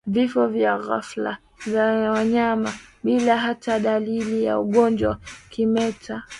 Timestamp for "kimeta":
5.49-6.23